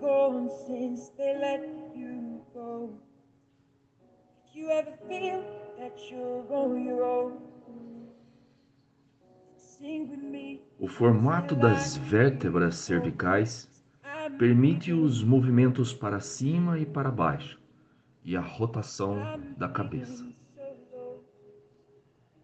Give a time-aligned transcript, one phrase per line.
[0.00, 1.62] gone since they let
[1.94, 2.90] you go.
[4.46, 5.42] If you ever feel
[5.78, 7.38] that you're on your own,
[9.56, 10.62] sing with me.
[10.78, 13.68] O formato das vértebras cervicais
[14.38, 17.58] permite os movimentos para cima e para baixo
[18.24, 19.16] e a rotação
[19.56, 20.26] da cabeça.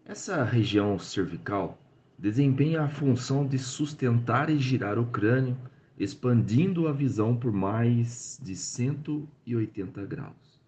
[0.05, 1.77] Essa região cervical
[2.17, 5.57] desempenha a função de sustentar e girar o crânio,
[6.03, 10.59] expandindo a visão por mais de 180 graus.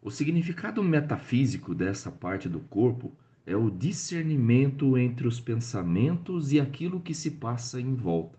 [0.00, 3.12] O significado metafísico dessa parte do corpo
[3.44, 8.38] é o discernimento entre os pensamentos e aquilo que se passa em volta.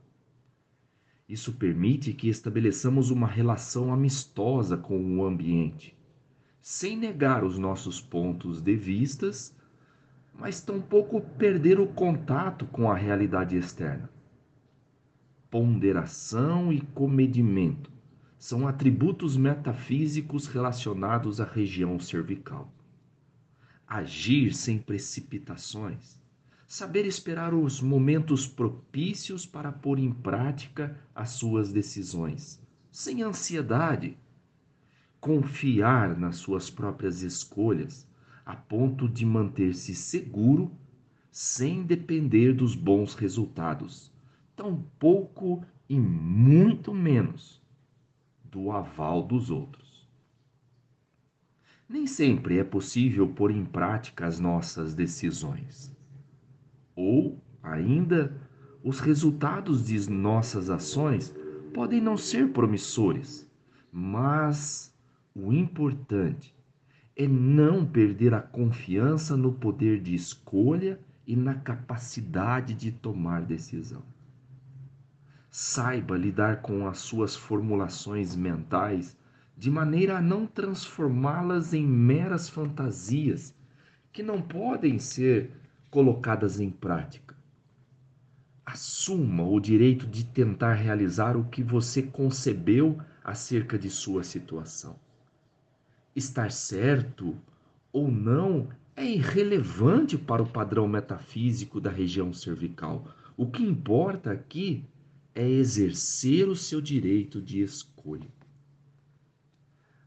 [1.27, 5.95] Isso permite que estabeleçamos uma relação amistosa com o ambiente,
[6.63, 9.55] sem negar os nossos pontos de vistas,
[10.33, 14.09] mas tampouco perder o contato com a realidade externa.
[15.49, 17.91] Ponderação e comedimento
[18.37, 22.71] são atributos metafísicos relacionados à região cervical.
[23.87, 26.19] Agir sem precipitações
[26.69, 32.61] saber esperar os momentos propícios para pôr em prática as suas decisões,
[32.91, 34.15] sem ansiedade.
[35.19, 38.07] Confiar nas suas próprias escolhas,
[38.45, 40.71] a ponto de manter-se seguro,
[41.31, 44.11] sem depender dos bons resultados,
[44.59, 47.63] tampouco e muito menos
[48.43, 50.05] do aval dos outros.
[51.87, 55.95] Nem sempre é possível pôr em prática as nossas decisões
[56.93, 58.35] ou ainda
[58.83, 61.33] os resultados de nossas ações
[61.73, 63.49] podem não ser promissores,
[63.89, 64.93] mas
[65.33, 66.53] o importante
[67.15, 74.03] é não perder a confiança no poder de escolha e na capacidade de tomar decisão.
[75.51, 79.17] Saiba lidar com as suas formulações mentais
[79.57, 83.53] de maneira a não transformá-las em meras fantasias
[84.13, 85.51] que não podem ser
[85.89, 87.35] colocadas em prática.
[88.63, 94.99] Assuma o direito de tentar realizar o que você concebeu acerca de sua situação.
[96.15, 97.35] Estar certo
[97.91, 103.07] ou não é irrelevante para o padrão metafísico da região cervical.
[103.35, 104.85] O que importa aqui
[105.33, 108.27] é exercer o seu direito de escolha.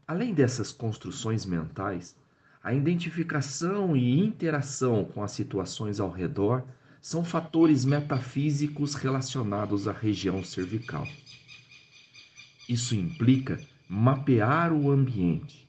[0.05, 2.15] Além dessas construções mentais,
[2.61, 6.63] a identificação e interação com as situações ao redor
[7.01, 11.07] são fatores metafísicos relacionados à região cervical.
[12.69, 13.59] Isso implica
[13.89, 15.67] mapear o ambiente,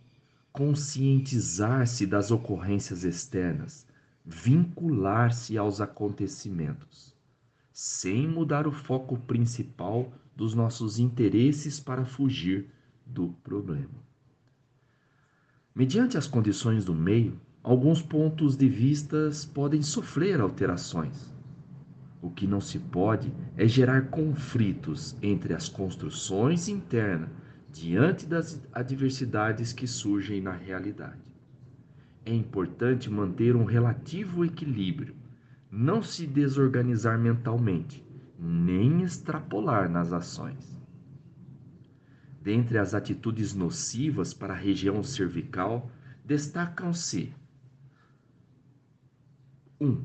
[0.52, 3.86] conscientizar-se das ocorrências externas,
[4.24, 7.13] vincular-se aos acontecimentos,
[7.74, 12.68] sem mudar o foco principal dos nossos interesses para fugir
[13.04, 13.90] do problema.
[15.74, 21.34] Mediante as condições do meio, alguns pontos de vistas podem sofrer alterações.
[22.22, 27.28] O que não se pode é gerar conflitos entre as construções internas
[27.72, 31.18] diante das adversidades que surgem na realidade.
[32.24, 35.23] É importante manter um relativo equilíbrio,
[35.76, 38.06] não se desorganizar mentalmente,
[38.38, 40.80] nem extrapolar nas ações.
[42.40, 45.90] Dentre as atitudes nocivas para a região cervical,
[46.24, 47.34] destacam-se
[49.80, 49.88] 1.
[49.88, 50.04] Um,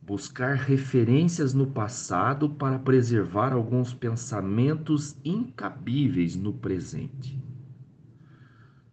[0.00, 7.38] buscar referências no passado para preservar alguns pensamentos incabíveis no presente.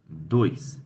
[0.09, 0.81] 2.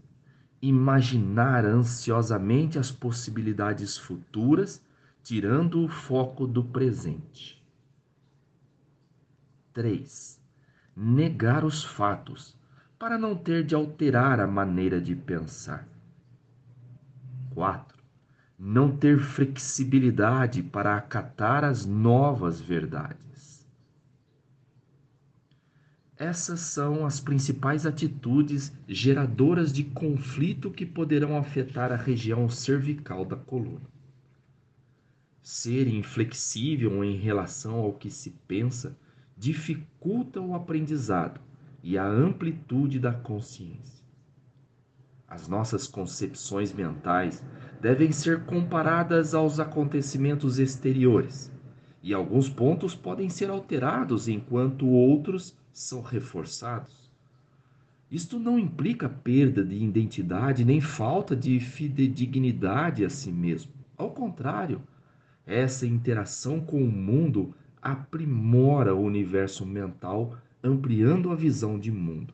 [0.61, 4.79] Imaginar ansiosamente as possibilidades futuras,
[5.23, 7.63] tirando o foco do presente.
[9.73, 10.43] 3
[10.95, 12.55] negar os fatos,
[12.99, 15.87] para não ter de alterar a maneira de pensar.
[17.49, 18.01] 4.
[18.57, 23.67] Não ter flexibilidade para acatar as novas verdades.
[26.15, 33.35] Essas são as principais atitudes geradoras de conflito que poderão afetar a região cervical da
[33.35, 33.91] coluna.
[35.43, 38.95] Ser inflexível em relação ao que se pensa
[39.37, 41.41] dificulta o aprendizado
[41.83, 44.05] e a amplitude da consciência.
[45.27, 47.43] As nossas concepções mentais
[47.81, 51.51] devem ser comparadas aos acontecimentos exteriores,
[52.01, 57.11] e alguns pontos podem ser alterados enquanto outros são reforçados.
[58.09, 63.73] Isto não implica perda de identidade nem falta de fidedignidade a si mesmo.
[63.97, 64.81] Ao contrário,
[65.45, 72.33] essa interação com o mundo aprimora o universo mental ampliando a visão de mundo.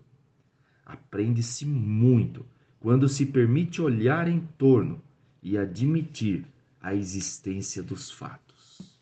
[0.86, 2.46] Aprende-se muito
[2.80, 5.02] quando se permite olhar em torno
[5.42, 6.46] e admitir
[6.80, 9.00] a existência dos fatos.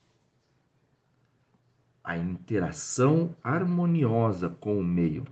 [2.04, 5.26] A interação harmoniosa com o meio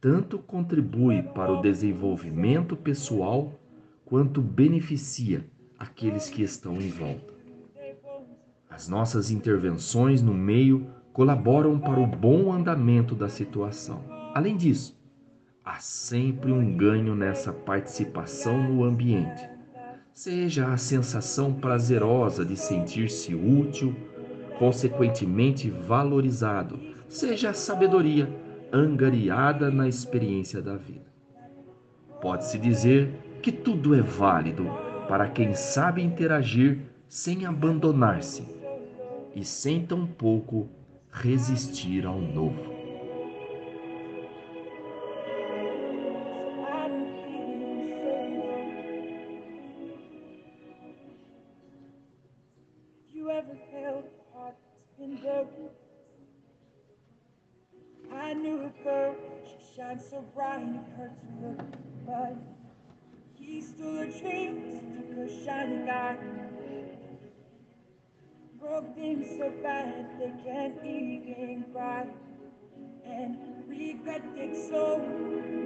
[0.00, 3.58] tanto contribui para o desenvolvimento pessoal
[4.04, 5.44] quanto beneficia
[5.78, 7.37] aqueles que estão em volta.
[8.78, 14.04] As nossas intervenções no meio colaboram para o bom andamento da situação.
[14.32, 14.96] Além disso,
[15.64, 19.50] há sempre um ganho nessa participação no ambiente.
[20.14, 23.96] Seja a sensação prazerosa de sentir-se útil,
[24.60, 26.78] consequentemente valorizado,
[27.08, 28.32] seja a sabedoria
[28.72, 31.12] angariada na experiência da vida.
[32.20, 33.10] Pode-se dizer
[33.42, 34.70] que tudo é válido
[35.08, 36.78] para quem sabe interagir
[37.08, 38.56] sem abandonar-se
[39.34, 40.68] e sem tampouco
[41.10, 42.78] resistir ao novo.
[65.44, 66.47] Shining eye.
[68.68, 72.06] Broke things so bad they can't even cry,
[73.06, 75.57] and regret takes so.